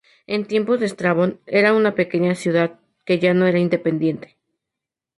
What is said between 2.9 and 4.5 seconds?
que ya no era independiente.